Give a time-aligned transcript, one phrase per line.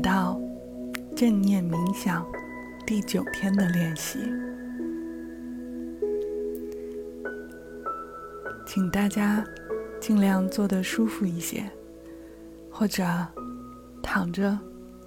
[0.00, 0.40] 到
[1.14, 2.26] 正念冥想
[2.86, 4.18] 第九天的练习，
[8.66, 9.44] 请大家
[10.00, 11.70] 尽量坐得舒服一些，
[12.70, 13.04] 或者
[14.02, 14.58] 躺着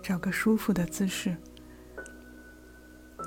[0.02, 1.36] 找个舒服的姿势。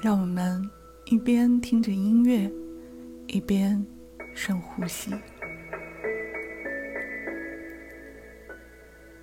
[0.02, 0.62] 让我们
[1.06, 2.50] 一边听着音乐，
[3.26, 3.84] 一边
[4.34, 5.10] 深呼吸。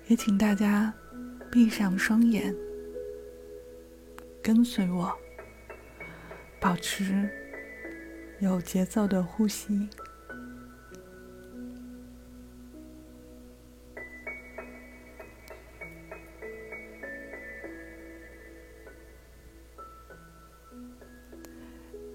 [0.06, 0.92] 也请大家
[1.54, 2.52] 闭上双眼，
[4.42, 5.16] 跟随我，
[6.60, 7.30] 保持
[8.40, 9.88] 有节奏的呼吸。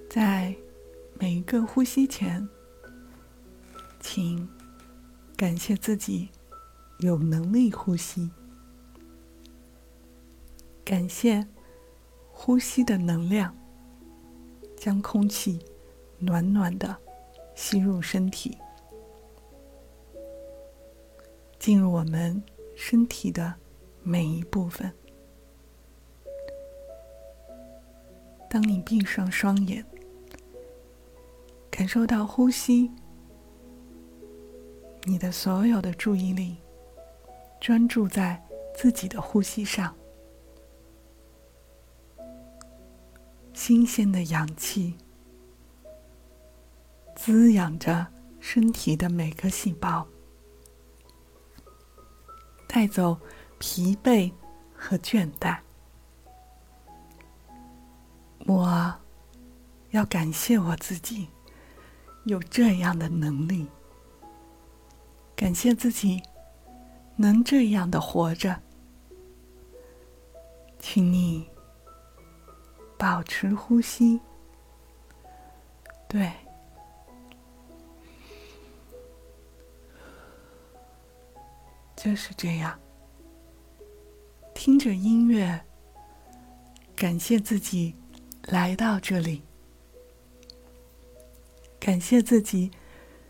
[0.09, 0.53] 在
[1.17, 2.45] 每一个呼吸前，
[4.01, 4.45] 请
[5.37, 6.27] 感谢自己。
[6.97, 8.29] 有能力呼吸，
[10.89, 11.45] 感谢
[12.31, 13.55] 呼吸的能量，
[14.75, 15.59] 将空气
[16.17, 16.97] 暖暖的
[17.53, 18.57] 吸入身体，
[21.59, 22.41] 进入我们
[22.75, 23.53] 身体的
[24.01, 24.91] 每一部分。
[28.49, 29.85] 当你闭上双眼，
[31.69, 32.89] 感受到呼吸，
[35.03, 36.57] 你的所有的注意力。
[37.61, 39.95] 专注在自己的呼吸上，
[43.59, 44.95] 新鲜的氧气
[47.13, 48.07] 滋养着
[48.39, 50.07] 身体的每个细胞，
[52.69, 53.19] 带走
[53.59, 54.31] 疲惫
[54.73, 55.59] 和倦怠。
[58.45, 58.93] 我
[59.89, 61.27] 要感谢我自己
[62.23, 63.67] 有这样的能力，
[65.35, 66.23] 感谢自己。
[67.17, 68.61] 能这样的活着，
[70.79, 71.49] 请你
[72.99, 74.19] 保持呼吸。
[76.09, 76.29] 对，
[81.95, 82.77] 就是这样。
[84.53, 85.63] 听着音乐，
[86.93, 87.95] 感谢自己
[88.43, 89.43] 来到这里，
[91.79, 92.69] 感谢自己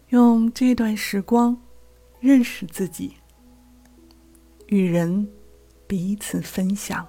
[0.07, 1.62] 用这段时光
[2.19, 3.18] 认识自己。
[4.66, 5.31] 与人
[5.86, 7.07] 彼此分享。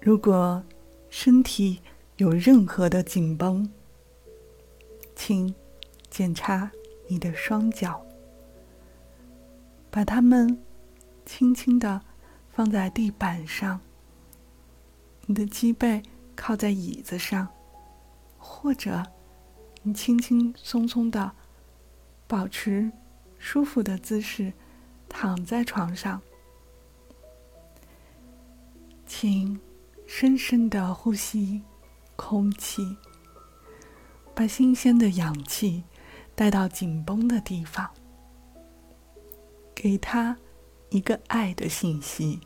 [0.00, 0.62] 如果
[1.10, 1.80] 身体
[2.16, 3.70] 有任何的紧绷，
[5.14, 5.54] 请
[6.08, 6.70] 检查
[7.06, 8.04] 你的双脚，
[9.90, 10.60] 把它们
[11.26, 12.00] 轻轻的
[12.50, 13.80] 放在地板上。
[15.26, 16.02] 你的脊背
[16.34, 17.48] 靠在椅子上，
[18.38, 19.04] 或者
[19.82, 21.32] 你轻轻松松的
[22.26, 22.90] 保持
[23.38, 24.52] 舒服的姿势。
[25.10, 26.20] 躺在床上，
[29.06, 29.58] 请
[30.10, 31.62] 深深的呼吸
[32.16, 32.96] 空气，
[34.34, 35.84] 把新鲜的氧气
[36.34, 37.88] 带到紧绷的地方，
[39.74, 40.34] 给他
[40.88, 42.40] 一个爱的信息。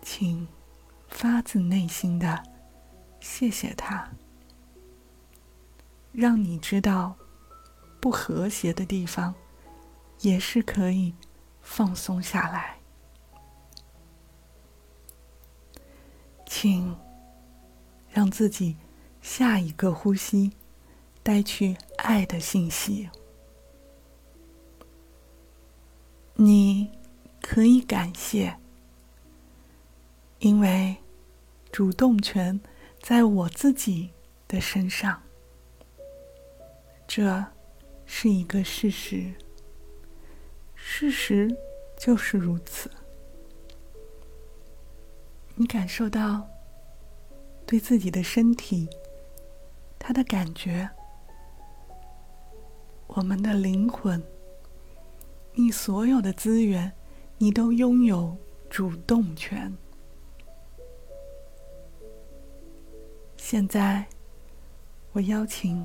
[0.00, 0.46] 请
[1.08, 2.40] 发自内心的
[3.20, 4.08] 谢谢他，
[6.12, 7.16] 让你知道
[8.00, 9.34] 不和谐的地方。
[10.20, 11.12] 也是可以
[11.60, 12.78] 放松下来，
[16.58, 16.96] 请
[18.08, 18.78] 让自己
[19.20, 20.52] 下一个呼吸
[21.22, 23.10] 带去爱的信息。
[26.32, 26.90] 你
[27.42, 28.56] 可以感谢，
[30.38, 30.96] 因为
[31.70, 32.58] 主动权
[33.00, 34.08] 在我自己
[34.48, 35.22] 的身上，
[37.06, 37.44] 这
[38.06, 39.34] 是一个事实。
[40.74, 41.54] 事实
[41.98, 42.90] 就是如此。
[45.56, 46.46] 你感受到
[47.66, 48.88] 对自己的身体，
[49.98, 50.88] 它的感觉，
[53.06, 54.22] 我们的灵魂，
[55.54, 56.92] 你所有的资源，
[57.38, 58.36] 你都拥有
[58.68, 59.74] 主动权。
[63.36, 64.06] 现在，
[65.12, 65.84] 我邀请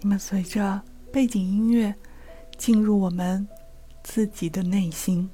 [0.00, 0.82] 你们随着
[1.12, 1.94] 背景音乐。
[2.56, 3.46] 进入我们
[4.02, 5.30] 自己的内心，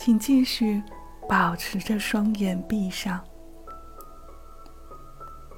[0.00, 0.80] 请继续
[1.28, 3.20] 保持着双眼闭上，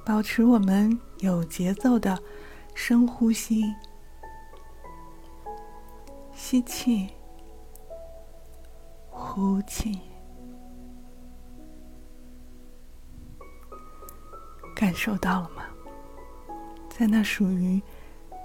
[0.03, 2.17] 保持我们有节奏的
[2.73, 3.63] 深呼吸，
[6.33, 7.07] 吸气，
[9.11, 9.99] 呼气，
[14.75, 15.63] 感受到了吗？
[16.89, 17.79] 在那属于。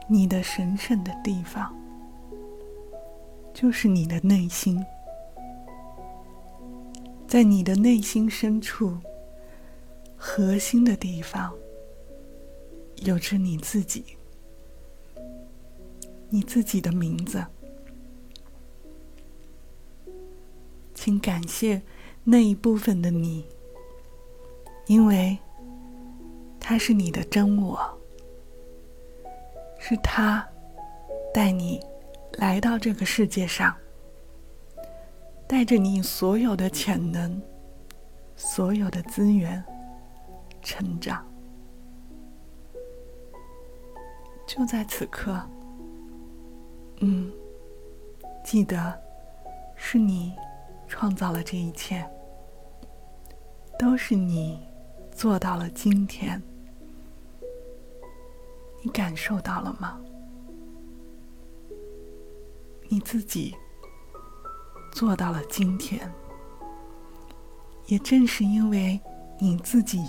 [0.09, 1.75] 你的神圣的地方，
[3.53, 4.81] 就是你的内心，
[7.27, 8.97] 在你的内心深处，
[10.17, 11.53] 核心的地方，
[13.03, 14.05] 有着你自己，
[16.31, 17.45] 你自己的名字。
[20.95, 21.83] 请感谢
[22.25, 23.45] 那一部分的你，
[24.87, 25.37] 因为
[26.61, 27.79] 他是你的真我，
[29.79, 30.49] 是他
[31.35, 31.81] 带你
[32.33, 33.77] 来到这个世界上，
[35.49, 37.41] 带着你所有的潜能、
[38.35, 39.63] 所有的资源
[40.63, 41.27] 成长。
[44.47, 45.41] 就在此刻，
[47.01, 47.33] 嗯，
[48.45, 48.99] 记得
[49.75, 50.35] 是你。
[50.89, 52.09] 创造了这一切，
[53.77, 54.65] 都是你
[55.11, 56.41] 做到了今天。
[58.81, 60.01] 你感受到了吗？
[62.89, 63.57] 你自己
[64.97, 66.11] 做到了今天，
[67.85, 68.99] 也正是因为
[69.39, 70.03] 你自己，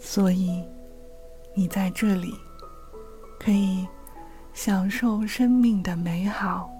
[0.00, 0.64] 所以
[1.54, 2.32] 你在这里
[3.38, 3.86] 可以
[4.54, 6.70] 享受生命的美好。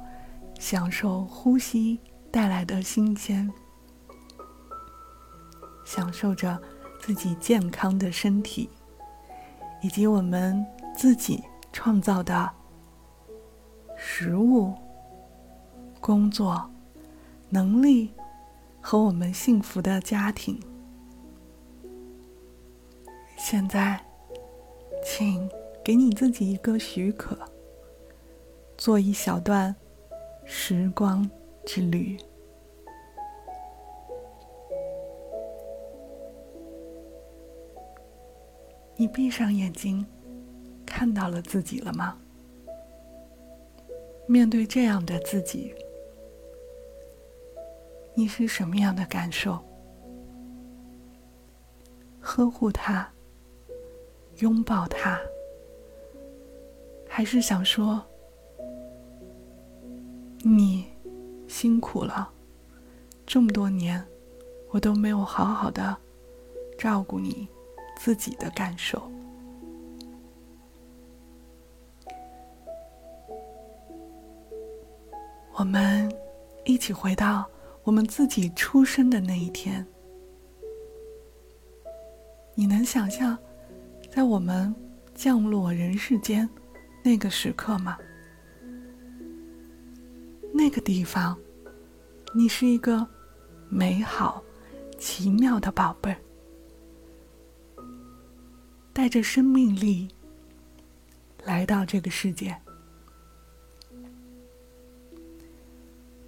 [0.58, 2.00] 享受呼吸
[2.30, 3.52] 带来的新鲜，
[5.84, 6.58] 享受着
[7.00, 8.70] 自己健康的身体，
[9.82, 10.64] 以及我们
[10.96, 11.42] 自己
[11.72, 12.48] 创造的
[13.96, 14.72] 食物、
[16.02, 16.68] 工作、
[17.48, 18.10] 能力
[18.80, 20.60] 和我们幸福的家庭。
[23.38, 24.04] 现在，
[25.04, 25.48] 请
[25.84, 27.38] 给你自己一个许可，
[28.76, 29.74] 做一小段。
[30.44, 31.30] 时光
[31.64, 32.18] 之旅，
[38.96, 40.04] 你闭上眼睛，
[40.84, 42.18] 看到了自己了吗？
[44.26, 45.72] 面对这样的自己，
[48.14, 49.58] 你是什么样的感受？
[52.20, 53.10] 呵护他，
[54.38, 55.18] 拥抱他，
[57.08, 58.02] 还是想说？
[60.44, 60.86] 你
[61.48, 62.30] 辛苦了，
[63.26, 64.04] 这么多年，
[64.70, 65.96] 我都没有好好的
[66.76, 67.48] 照顾你
[67.96, 69.02] 自己的感受。
[75.54, 76.12] 我们
[76.64, 77.48] 一起回到
[77.84, 79.84] 我们自己出生的那一天。
[82.54, 83.36] 你能想象，
[84.10, 84.74] 在我们
[85.14, 86.48] 降落人世间
[87.02, 87.98] 那个时刻吗？
[90.54, 91.36] 那个地方，
[92.34, 93.06] 你是一个
[93.68, 94.44] 美好、
[94.98, 96.18] 奇妙的宝贝儿，
[98.92, 100.08] 带着生命力
[101.44, 102.54] 来到这个世界，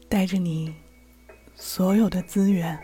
[0.09, 0.75] 带着你
[1.55, 2.79] 所有的资源，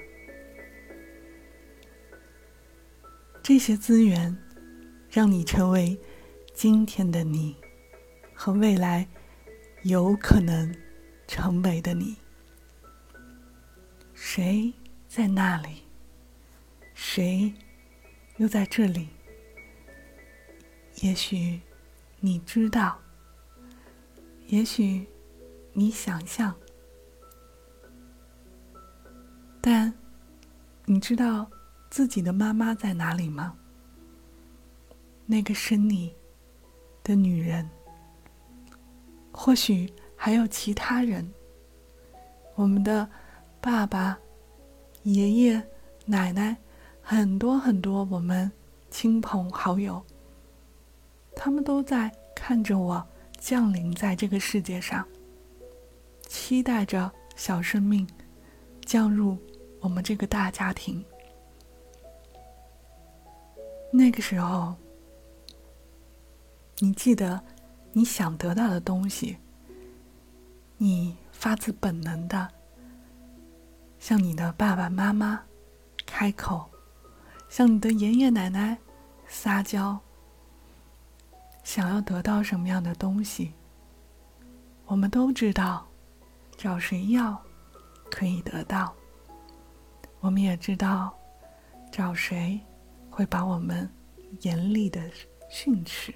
[3.42, 4.36] 这些资源
[5.10, 5.98] 让你成为
[6.54, 7.56] 今天的你
[8.34, 9.06] 和未来
[9.82, 10.74] 有可能。
[11.32, 12.16] 成为的你，
[14.12, 14.72] 谁
[15.06, 15.84] 在那里？
[16.92, 17.54] 谁
[18.38, 19.10] 又在这里？
[20.96, 21.60] 也许
[22.18, 23.00] 你知道，
[24.48, 25.06] 也许
[25.72, 26.52] 你想象，
[29.60, 29.92] 但
[30.84, 31.50] 你知道
[31.90, 33.54] 自己的妈妈在哪里吗？
[35.26, 36.14] 那个是你
[37.04, 37.68] 的女人，
[39.32, 39.92] 或许。
[40.22, 41.32] 还有其他人，
[42.54, 43.08] 我们的
[43.58, 44.18] 爸爸、
[45.04, 45.66] 爷爷、
[46.04, 46.54] 奶奶，
[47.00, 48.52] 很多很多我们
[48.90, 50.04] 亲朋好友，
[51.34, 53.02] 他们都在看着我
[53.38, 55.08] 降临在这个世界上，
[56.28, 58.06] 期待着小生命
[58.84, 59.38] 降入
[59.80, 61.04] 我们这个大家庭。
[63.92, 64.74] 那个时候，
[66.78, 67.40] 你记得
[67.92, 69.36] 你想得到的东西。
[70.82, 72.48] 你发自本能的
[73.98, 75.42] 向你的爸爸妈妈
[76.06, 76.70] 开口，
[77.50, 78.78] 向你的爷爷奶奶
[79.28, 79.98] 撒娇，
[81.62, 83.52] 想要得到什么样的东西？
[84.86, 85.86] 我们都知道，
[86.56, 87.38] 找谁要
[88.10, 88.94] 可以得到。
[90.20, 91.12] 我们也知道，
[91.90, 92.60] 找谁
[93.10, 93.90] 会把我们
[94.42, 95.02] 严厉的
[95.48, 96.14] 训斥，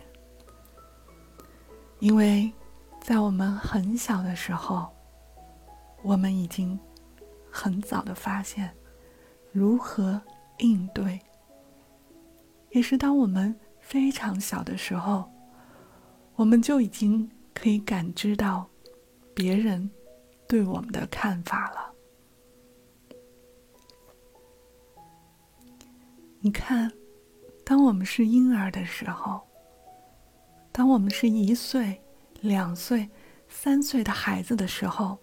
[1.99, 2.53] 因为。
[3.01, 4.89] 在我们很小的时候，
[6.01, 6.81] 我们已经
[7.51, 8.75] 很早的发现
[9.53, 10.19] 如何
[10.57, 11.21] 应对。
[12.71, 15.31] 也是当我们非常小的时候，
[16.35, 18.67] 我们就已经可以感知到
[19.35, 19.91] 别人
[20.49, 21.94] 对我们的看法了。
[26.47, 26.93] 你看，
[27.65, 29.41] 当我们是婴儿的时候，
[30.71, 31.99] 当我们是一岁、
[32.43, 33.09] 两岁、
[33.49, 35.19] 三岁的孩子的时候，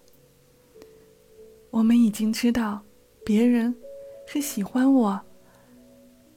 [1.70, 2.82] 我们已经知道
[3.24, 3.76] 别人
[4.26, 5.22] 是喜欢我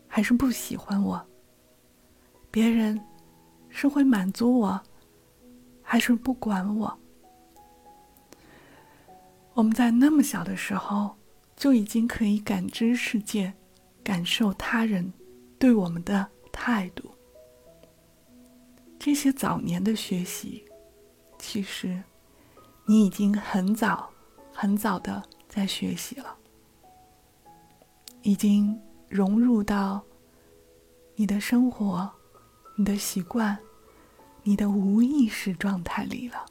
[0.07, 1.27] 还是不喜欢我，
[2.51, 3.01] 别人
[3.71, 4.79] 是会满足我
[5.81, 6.99] 还是不管我。
[9.55, 11.17] 我们在那么小的时候
[11.57, 13.55] 就已经可以感知世界。
[14.05, 15.11] 感受他人
[15.59, 17.11] 对我们的态度，
[18.99, 20.63] 这些早年的学习，
[21.39, 22.03] 其实
[22.85, 24.11] 你已经很早、
[24.53, 26.37] 很早的在学习了，
[28.21, 30.03] 已经融入到
[31.17, 32.09] 你的生活、
[32.77, 33.59] 你的习惯、
[34.43, 36.45] 你的无意识状态里了。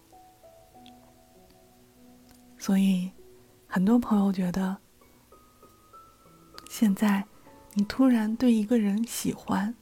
[2.58, 3.12] 所以，
[3.68, 4.76] 很多朋友觉得
[6.68, 7.24] 现在。
[7.76, 9.74] 你突然对一个人喜欢，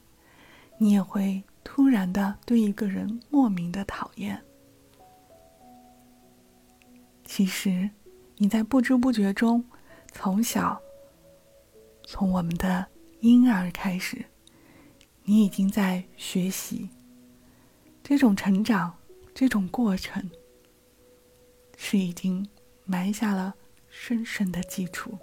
[0.77, 4.41] 你也会突然的对一个人莫名的讨厌。
[7.25, 7.89] 其实，
[8.37, 9.63] 你在不知不觉中，
[10.11, 10.81] 从小，
[12.05, 12.85] 从我们的
[13.19, 14.23] 婴儿开始，
[15.23, 16.89] 你已经在学习。
[18.03, 18.93] 这种成长，
[19.33, 20.29] 这种过程，
[21.77, 22.47] 是已经
[22.85, 23.53] 埋下了
[23.89, 25.17] 深深的基础。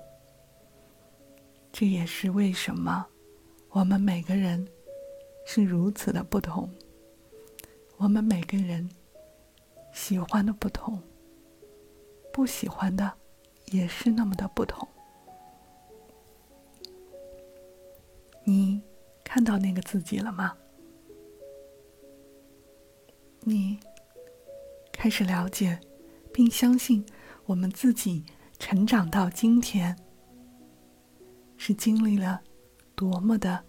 [1.72, 3.06] 这也是为什么
[3.70, 4.66] 我们每个人
[5.46, 6.68] 是如此的不同。
[7.96, 8.88] 我们每个人
[9.92, 11.02] 喜欢的不同，
[12.32, 13.12] 不喜欢的
[13.66, 14.88] 也是那么的不同。
[18.44, 18.80] 你
[19.22, 20.56] 看到那个自己了吗？
[23.40, 23.78] 你
[24.92, 25.78] 开始了解
[26.32, 27.04] 并相信
[27.46, 28.25] 我们自己
[28.58, 29.96] 成长到今天。
[31.59, 32.41] 是经历了
[32.95, 33.62] 多么的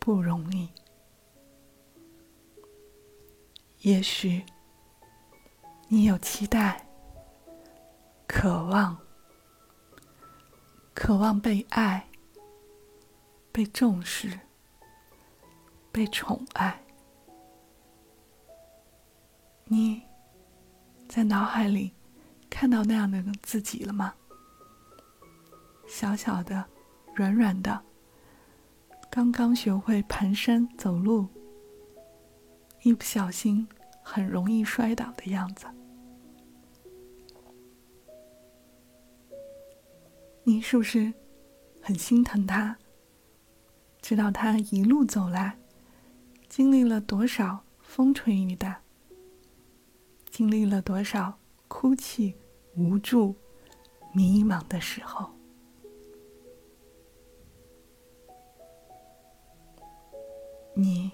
[0.00, 0.68] 不容易。
[3.82, 4.44] 也许
[5.88, 6.84] 你有期待、
[8.26, 8.96] 渴望、
[10.94, 12.08] 渴望被爱、
[13.52, 14.40] 被重视、
[15.92, 16.82] 被宠爱。
[19.64, 20.02] 你
[21.08, 21.92] 在脑海里
[22.48, 24.14] 看到那样的自己了吗？
[25.86, 26.73] 小小的。
[27.14, 27.80] 软软的，
[29.08, 31.28] 刚刚学会蹒跚走路，
[32.82, 33.66] 一不小心
[34.02, 35.66] 很容易摔倒的样子。
[40.42, 41.14] 你是不是
[41.80, 42.76] 很心疼他？
[44.02, 45.56] 知道他一路走来，
[46.48, 48.82] 经历了多少风吹雨打，
[50.30, 52.34] 经历了多少哭泣、
[52.76, 53.34] 无助、
[54.12, 55.33] 迷茫的时候。
[60.76, 61.12] 你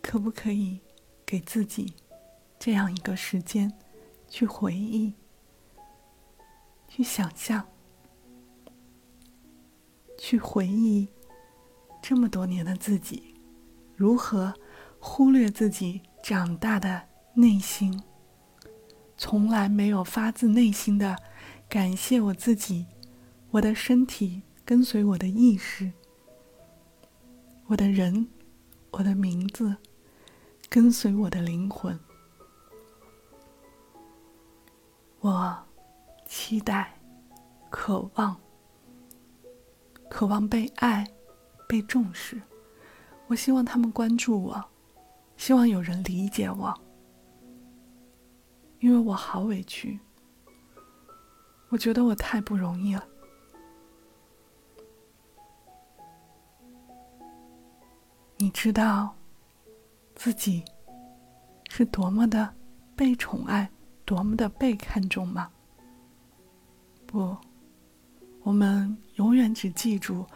[0.00, 0.80] 可不可以
[1.26, 1.92] 给自己
[2.58, 3.70] 这样一个时间，
[4.28, 5.12] 去回忆、
[6.88, 7.66] 去想象、
[10.18, 11.06] 去回忆
[12.02, 13.34] 这么多年的自己，
[13.94, 14.54] 如何
[14.98, 18.02] 忽略自己长大的内心，
[19.18, 21.14] 从来没有发自内心的
[21.68, 22.86] 感谢我自己，
[23.50, 25.92] 我的身体跟随我的意识，
[27.66, 28.26] 我的人。
[28.96, 29.76] 我的名字
[30.68, 31.98] 跟随我的灵魂，
[35.18, 35.58] 我
[36.28, 36.96] 期待、
[37.70, 38.40] 渴望、
[40.08, 41.04] 渴望被爱、
[41.68, 42.40] 被重视。
[43.26, 44.64] 我希望他们关注我，
[45.36, 46.72] 希望有人理解我，
[48.78, 49.98] 因为我好委屈，
[51.68, 53.04] 我觉得我太不容易了。
[58.44, 59.16] 你知道
[60.14, 60.62] 自己
[61.70, 62.54] 是多么的
[62.94, 63.66] 被宠爱，
[64.04, 65.50] 多么的被看重吗？
[67.06, 67.34] 不，
[68.42, 70.26] 我们永远只记住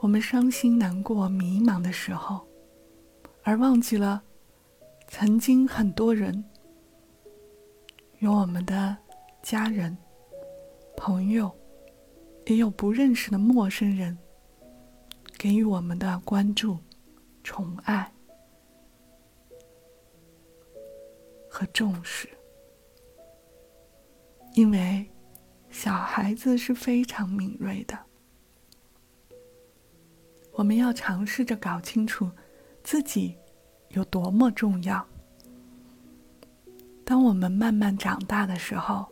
[0.00, 2.40] 我们伤心、难过、迷茫的时候，
[3.42, 4.22] 而忘记了
[5.06, 6.42] 曾经很多人
[8.20, 8.96] 有我们的
[9.42, 9.94] 家人、
[10.96, 11.54] 朋友，
[12.46, 14.16] 也有不认识的陌生人
[15.36, 16.78] 给予我们的关注。
[17.48, 18.12] 宠爱
[21.48, 22.28] 和重视，
[24.52, 25.10] 因为
[25.70, 27.98] 小孩子是非常敏锐的。
[30.52, 32.30] 我们要尝试着搞清楚
[32.84, 33.34] 自己
[33.88, 35.02] 有多么重要。
[37.02, 39.08] 当我们慢慢长大的时候，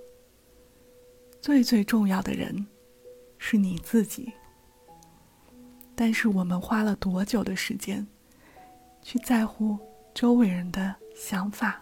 [1.40, 2.66] 最最重要的人
[3.38, 4.31] 是你自己。
[5.95, 8.07] 但是我们花了多久的时间
[9.06, 9.78] 去在乎
[10.12, 11.80] 周围人的想法、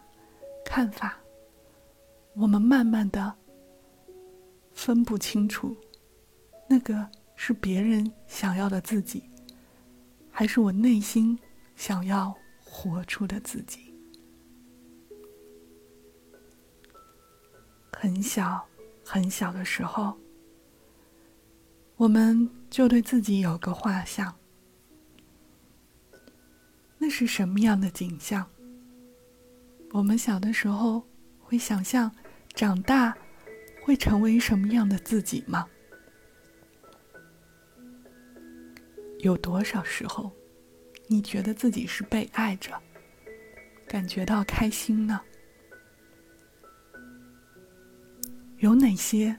[0.63, 1.17] 看法？
[2.35, 3.35] 我们慢慢的
[4.75, 5.75] 分不清楚，
[6.69, 9.25] 那个是别人想要的自己，
[10.31, 11.39] 还是我内心
[11.75, 13.95] 想要活出的自己。
[17.91, 18.63] 很小
[19.03, 20.15] 很小的时候。
[21.97, 24.37] 我们就对自己有个画像，
[27.07, 28.49] 那是什么样的景象？
[29.93, 31.07] 我们小的时候
[31.39, 32.11] 会想象
[32.55, 33.15] 长大
[33.83, 35.69] 会成为什么样的自己吗？
[39.19, 40.33] 有多少时候，
[41.07, 42.73] 你觉得自己是被爱着，
[43.87, 45.21] 感觉到开心呢？
[48.61, 49.37] 有哪些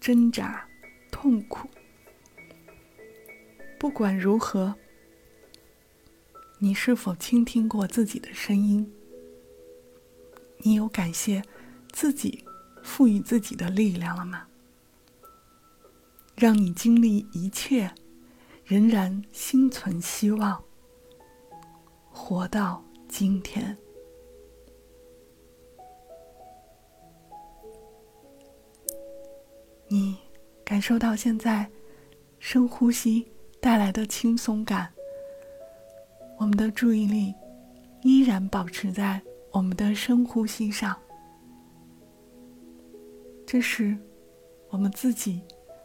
[0.00, 0.66] 挣扎、
[1.10, 1.68] 痛苦？
[3.78, 4.74] 不管如何，
[6.66, 8.92] 你是否倾听过自己的声音？
[10.58, 11.40] 你有感谢
[11.92, 12.44] 自己
[12.82, 14.48] 赋予自己的力量了吗？
[16.34, 17.94] 让你经历一切，
[18.64, 20.60] 仍然心存希望，
[22.10, 23.78] 活到今天。
[29.86, 30.18] 你
[30.64, 31.70] 感受到现在
[32.40, 33.28] 深呼吸。
[33.58, 34.92] 带来的轻松感，
[36.38, 37.34] 我们的注意力
[38.02, 40.96] 依然保持在我们的深呼吸上。
[43.46, 43.96] 这是
[44.68, 45.42] 我们自己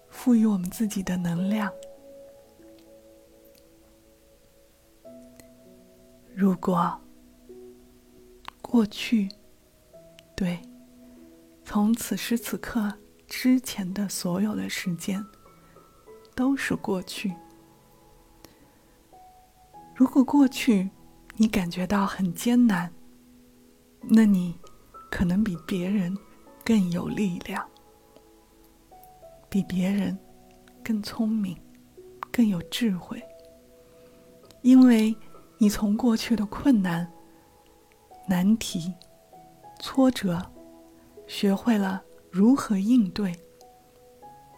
[0.10, 1.72] 赋予我们自己的能量。
[6.34, 7.00] 如果
[8.62, 9.30] 过去，
[10.36, 10.60] 对，
[11.64, 12.92] 从此时此刻
[13.28, 15.24] 之前的所有的时间
[16.36, 17.34] 都是过去。
[19.96, 20.90] 如果过去
[21.38, 22.92] 你感觉到很艰难，
[24.02, 24.58] 那你
[25.10, 26.18] 可能比别人
[26.66, 27.64] 更有力量，
[29.50, 30.18] 比别人
[30.84, 31.56] 更聪明，
[32.32, 33.22] 更有智慧，
[34.62, 35.16] 因为
[35.58, 37.12] 你从过去的困难、
[38.28, 38.94] 难题、
[39.80, 40.42] 挫折，
[41.28, 42.02] 学会了
[42.32, 43.36] 如何应对，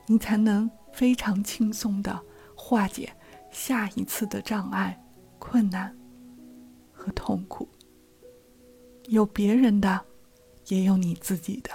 [0.07, 2.21] 你才能非常轻松的
[2.55, 3.11] 化解
[3.51, 5.02] 下一次的障碍。
[5.45, 5.93] 困难
[6.93, 7.67] 和痛苦，
[9.09, 10.05] 有别人的，
[10.69, 11.69] 也有你自己的。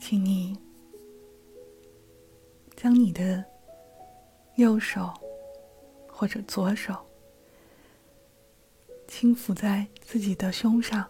[0.00, 0.58] 请你
[2.74, 3.44] 将你的
[4.56, 5.14] 右手
[6.08, 6.96] 或者左手
[9.06, 11.08] 轻抚在自己的胸上，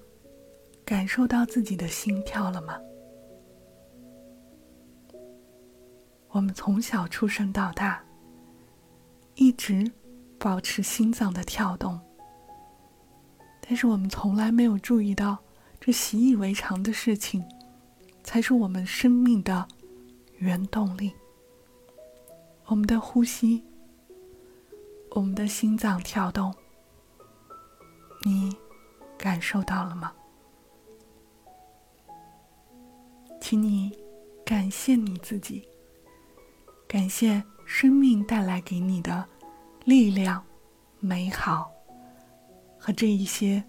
[0.85, 2.79] 感受到自己的心跳了吗？
[6.29, 8.05] 我们从小出生到大。
[9.41, 9.89] 一直
[10.37, 11.99] 保持心脏的跳动，
[13.61, 15.39] 但是我们从来没有注意到，
[15.81, 17.45] 这习以为常的事情，
[18.25, 19.69] 才是我们生命的
[20.39, 21.13] 原动力。
[22.67, 23.63] 我们的呼吸，
[25.11, 26.53] 我们的心脏跳动，
[28.25, 28.53] 你
[29.17, 30.13] 感受到了吗？
[33.41, 33.97] 请你
[34.45, 35.63] 感谢你自己，
[36.89, 37.41] 感谢。
[37.71, 39.23] 生命带来给你的
[39.85, 40.43] 力量、
[41.01, 41.71] 美好
[42.79, 43.63] 和这一些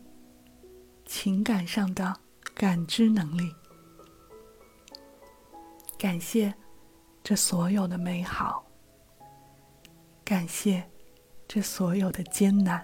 [1.06, 2.16] 情感上的
[2.56, 3.54] 感知能力，
[5.98, 6.52] 感谢
[7.22, 8.66] 这所有的美好，
[10.24, 10.82] 感谢
[11.46, 12.84] 这所有的艰难。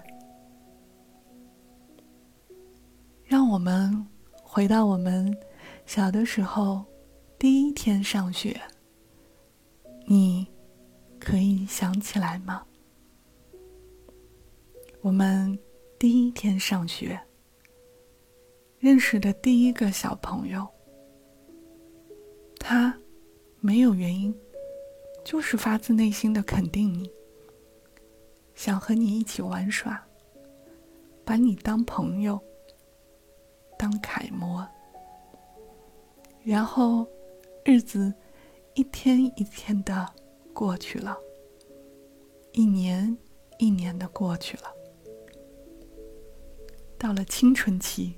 [3.24, 4.06] 让我们
[4.44, 5.34] 回到我们
[5.86, 6.84] 小的时候，
[7.38, 8.60] 第一天上学，
[10.06, 10.46] 你。
[11.26, 12.64] 可以想起来吗？
[15.00, 15.58] 我们
[15.98, 17.20] 第一天上学
[18.78, 20.64] 认识的第一个小朋友，
[22.60, 22.96] 他
[23.58, 24.32] 没有原因，
[25.24, 27.10] 就是发自内心的肯定你，
[28.54, 30.00] 想和你一起玩耍，
[31.24, 32.40] 把你当朋友，
[33.76, 34.64] 当楷模，
[36.44, 37.04] 然后
[37.64, 38.14] 日子
[38.74, 40.08] 一天一天的。
[40.56, 41.14] 过去了，
[42.52, 43.14] 一年
[43.58, 44.74] 一年的过去了。
[46.96, 48.14] 到了青春期，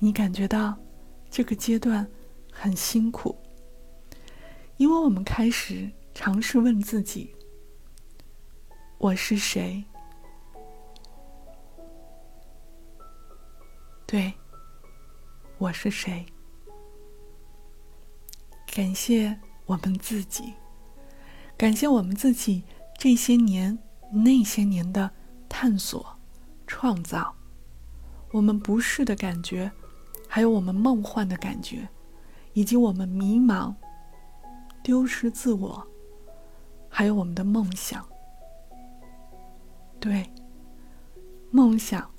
[0.00, 0.76] 你感觉到
[1.30, 2.04] 这个阶段
[2.50, 3.36] 很辛苦，
[4.78, 7.32] 因为我们开始尝试问自己：
[8.98, 9.84] 我是谁？
[14.08, 14.34] 对，
[15.58, 16.26] 我是谁？
[18.66, 20.52] 感谢我们自己，
[21.56, 22.62] 感谢我们自己
[22.98, 23.78] 这些年、
[24.12, 25.10] 那些年的
[25.48, 26.18] 探索、
[26.66, 27.34] 创造，
[28.30, 29.72] 我们不适的感觉，
[30.28, 31.88] 还有我们梦幻的感觉，
[32.52, 33.74] 以及我们迷茫、
[34.82, 35.86] 丢失自我，
[36.90, 38.06] 还有我们的梦想。
[39.98, 40.30] 对，
[41.50, 42.10] 梦想，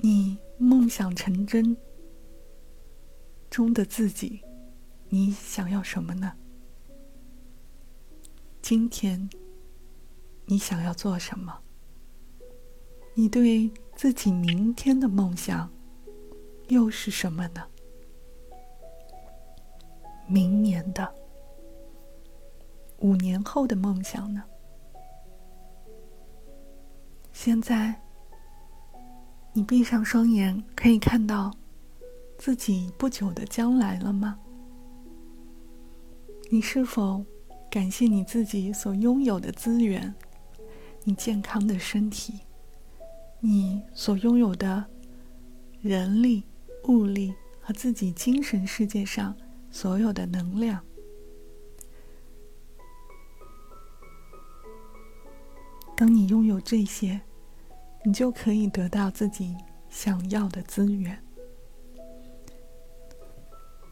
[0.00, 1.74] 你梦想成真。
[3.48, 4.42] 中的自己，
[5.08, 6.34] 你想要什么呢？
[8.68, 9.30] 今天，
[10.44, 11.58] 你想要做什么？
[13.14, 15.72] 你对自己明天的梦想
[16.66, 17.66] 又是什么呢？
[20.26, 21.14] 明年的、
[22.98, 24.44] 五年后的梦想呢？
[27.32, 27.98] 现在，
[29.54, 31.50] 你闭上双眼，可以看到。
[32.36, 34.38] 自己不久的将来了吗？
[36.50, 37.24] 你是否
[37.70, 40.14] 感谢你自己所拥有的资源？
[41.04, 42.40] 你健康的身体，
[43.40, 44.84] 你所拥有的
[45.80, 46.44] 人力、
[46.84, 49.34] 物力和自己精神世界上
[49.70, 50.82] 所有的能量。
[55.96, 57.20] 当你拥有这些，
[58.04, 59.56] 你就可以得到自己
[59.88, 61.22] 想要的资源。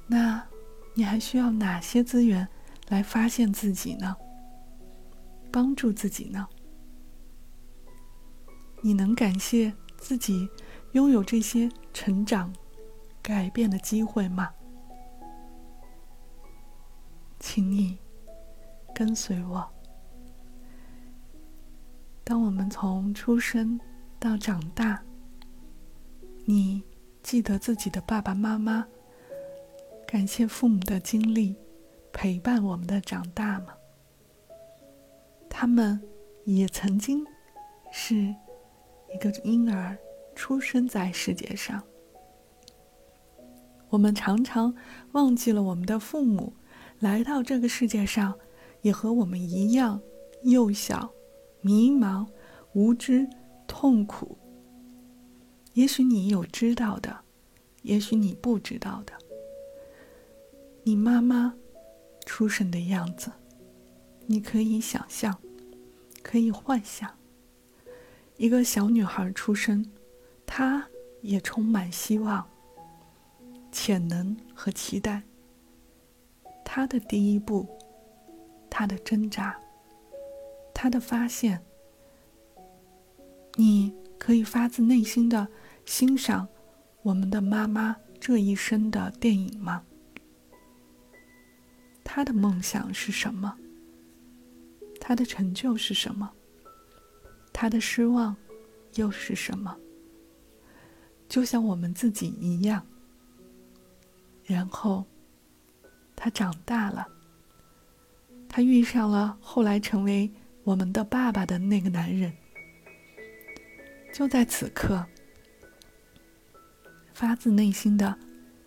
[0.06, 0.46] 那，
[0.94, 2.46] 你还需要哪些资源
[2.88, 4.16] 来发现自己呢？
[5.50, 6.46] 帮助自己呢？
[8.82, 10.48] 你能感谢自己
[10.92, 12.52] 拥有这些成长、
[13.22, 14.50] 改变的机会吗？
[17.40, 17.98] 请你
[18.94, 19.68] 跟随我。
[22.22, 23.80] 当我们从出生
[24.18, 25.02] 到长大，
[26.44, 26.82] 你
[27.22, 28.86] 记得自己的爸爸妈妈？
[30.06, 31.56] 感谢父母的经历，
[32.16, 33.74] 陪伴我们的长大吗？
[35.50, 36.00] 他们
[36.46, 37.22] 也曾经
[37.92, 39.94] 是一个婴儿，
[40.34, 41.82] 出生在世界上。
[43.90, 44.74] 我们常常
[45.12, 46.54] 忘记了我们的父母
[47.00, 48.34] 来到这个世界上，
[48.80, 50.00] 也和我们一样
[50.42, 51.10] 幼小、
[51.60, 52.26] 迷茫、
[52.72, 53.28] 无知、
[53.66, 54.38] 痛苦。
[55.74, 57.14] 也许你有知道的，
[57.82, 59.12] 也许你不知道的。
[60.82, 61.54] 你妈妈
[62.26, 63.32] 出生的样子，
[64.26, 65.38] 你可以想象，
[66.22, 67.08] 可以幻想。
[68.36, 69.90] 一个小女孩出生，
[70.44, 70.86] 她
[71.22, 72.46] 也充满希望、
[73.72, 75.22] 潜能和期待。
[76.62, 77.66] 她的第一步，
[78.68, 79.58] 她的挣扎，
[80.74, 81.64] 她的发现，
[83.54, 85.48] 你可以发自内心的
[85.86, 86.46] 欣赏
[87.02, 89.84] 我们的妈妈这一生的电影吗？
[92.08, 93.54] 他的梦想是什么？
[95.00, 96.32] 他的成就是什么？
[97.52, 98.34] 他的失望
[98.94, 99.76] 又是什么？
[101.28, 102.86] 就像我们自己一样。
[104.44, 105.04] 然后，
[106.14, 107.06] 他长大了，
[108.48, 110.30] 他遇上了后来成为
[110.62, 112.32] 我们的爸爸的那个男人。
[114.14, 115.04] 就在此刻，
[117.12, 118.16] 发自内心的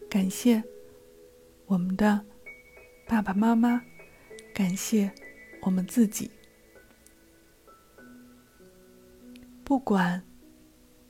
[0.10, 0.62] 感谢
[1.66, 2.26] 我们的。
[3.10, 3.82] 爸爸妈妈，
[4.54, 5.12] 感谢
[5.64, 6.30] 我们自己。
[9.64, 10.24] 不管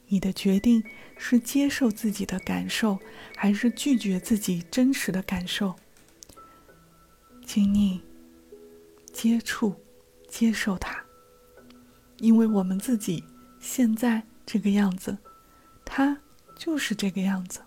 [0.08, 0.82] 你的决定
[1.18, 2.98] 是接受自己的感受，
[3.36, 5.76] 还是拒绝自己真实的感受，
[7.46, 8.02] 请你
[9.12, 9.76] 接触、
[10.30, 11.04] 接受它，
[12.20, 13.22] 因为我们自己
[13.60, 15.18] 现在这个样子，
[15.84, 16.18] 它
[16.56, 17.60] 就是这个样子。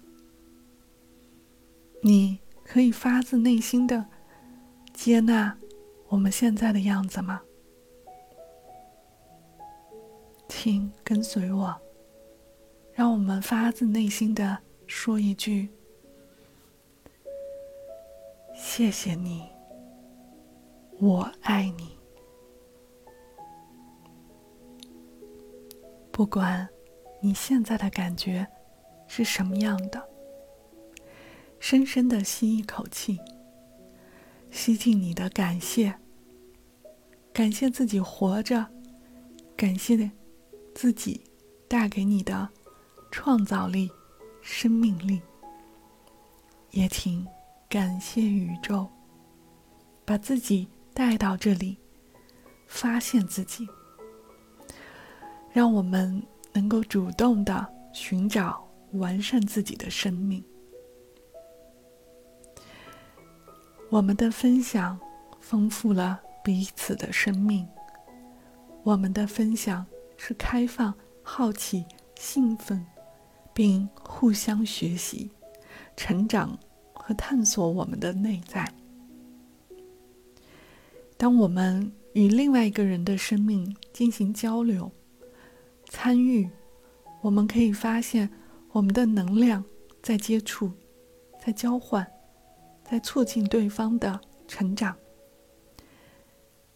[2.03, 4.07] 你可以发自内心的。
[5.05, 5.59] 接纳
[6.07, 7.43] 我们现在的样子吗？
[10.49, 11.77] 请跟随我，
[12.93, 15.69] 让我们发自内心的说一句
[18.55, 19.51] ：“谢谢你，
[21.01, 21.99] 我爱你。”
[26.12, 26.69] 不管
[27.21, 28.47] 你现在的感觉
[29.09, 30.01] 是什么样的，
[31.59, 33.19] 深深的吸一口气。
[34.53, 35.93] 吸进你的感谢，
[37.33, 38.65] 感谢自己活着，
[39.57, 40.09] 感谢
[40.75, 41.21] 自己
[41.67, 42.49] 带给你的
[43.11, 43.91] 创造力、
[44.43, 45.23] 生命力，
[46.71, 47.27] 也请
[47.67, 48.87] 感谢宇宙，
[50.05, 51.79] 把自己带到这里，
[52.69, 53.67] 发现自己，
[55.51, 58.62] 让我们能够主动的寻找
[58.93, 60.45] 完善自己的生命。
[63.93, 64.99] 我们的分享
[65.39, 67.69] 丰富了彼此的生命。
[68.85, 69.85] 我们的分享
[70.17, 71.85] 是开放、好奇、
[72.17, 72.87] 兴奋，
[73.53, 75.31] 并互相学习、
[75.95, 76.59] 成长
[76.95, 78.67] 和探索我们的内在。
[81.19, 84.91] 当我们与另外一个人的生命进行交流、
[85.91, 86.49] 参与，
[87.21, 88.31] 我们可以发现
[88.71, 89.63] 我们的能量
[90.03, 90.73] 在接触、
[91.45, 92.11] 在交换。
[92.93, 94.95] 在促进对方的成长。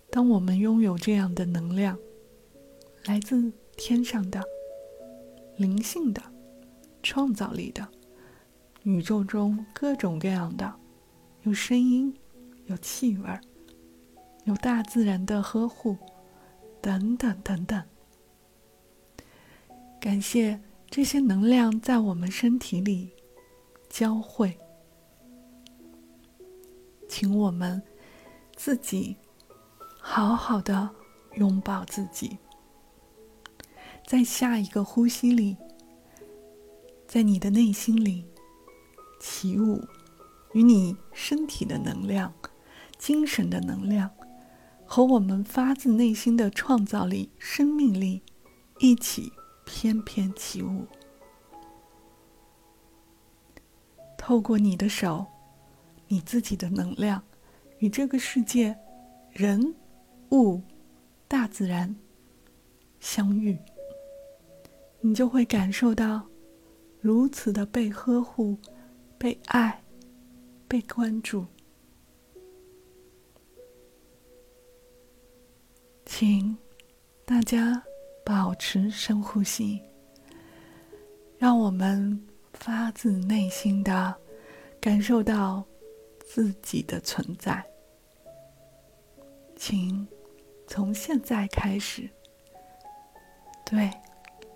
[0.08, 1.98] 当我们拥有这样的能量，
[3.04, 4.42] 来自天上的、
[5.58, 6.22] 灵性的、
[7.02, 7.86] 创造力的、
[8.84, 10.74] 宇宙中各种各样的，
[11.42, 12.16] 有声音、
[12.64, 13.28] 有气味、
[14.44, 15.98] 有大自然的呵护，
[16.80, 17.84] 等等等等。
[20.00, 23.12] 感谢这些能量在我们身体里
[23.90, 24.58] 交汇。
[27.18, 27.82] 请我们
[28.56, 29.16] 自己
[29.98, 30.90] 好好的
[31.36, 32.36] 拥抱自己，
[34.06, 35.56] 在下一个呼吸里，
[37.06, 38.26] 在你的内心里
[39.18, 39.82] 起舞，
[40.52, 42.30] 与你身体的能量、
[42.98, 44.10] 精神的能量
[44.84, 48.22] 和我们发自内心的创造力、生命力
[48.78, 49.32] 一起
[49.64, 50.84] 翩翩起舞，
[54.18, 55.24] 透过你的手。
[56.08, 57.22] 你自己的能量
[57.78, 58.76] 与这个世界、
[59.32, 59.74] 人、
[60.30, 60.62] 物、
[61.26, 61.94] 大自然
[63.00, 63.58] 相遇，
[65.00, 66.24] 你就会感受到
[67.00, 68.56] 如此的被呵护、
[69.18, 69.82] 被爱、
[70.68, 71.44] 被关注。
[76.04, 76.56] 请
[77.24, 77.82] 大家
[78.24, 79.82] 保持深呼吸，
[81.36, 84.14] 让我们发自内心的
[84.80, 85.66] 感受到。
[86.26, 87.64] 自己的存在，
[89.54, 90.06] 请
[90.66, 92.10] 从现在开始，
[93.64, 93.88] 对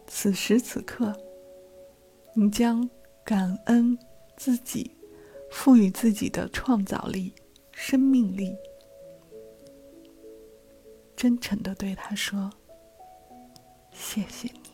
[0.06, 1.16] 此时此刻，
[2.34, 2.90] 你将
[3.24, 3.96] 感恩
[4.36, 4.90] 自己
[5.50, 7.32] 赋予自己的创造力、
[7.72, 8.54] 生命力，
[11.16, 12.50] 真诚的对他说
[13.94, 14.69] ：“谢谢你。”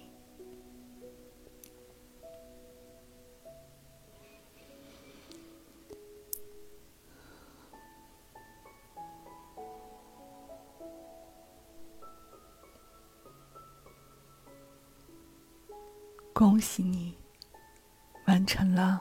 [16.67, 17.15] 喜你，
[18.27, 19.01] 完成了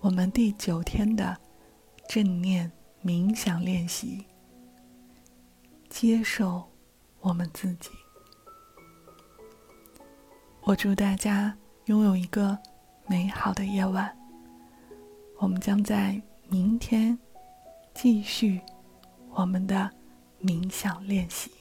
[0.00, 1.36] 我们第九天的
[2.08, 2.72] 正念
[3.04, 4.24] 冥想练习。
[5.90, 6.66] 接受
[7.20, 7.90] 我们自己。
[10.62, 12.58] 我祝大家拥有一个
[13.06, 14.16] 美好的夜晚。
[15.36, 17.18] 我们将在明天
[17.94, 18.60] 继续
[19.30, 19.90] 我们的
[20.40, 21.57] 冥想练习。